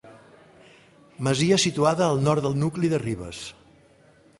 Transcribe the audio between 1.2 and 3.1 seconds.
Masia situada al nord del nucli de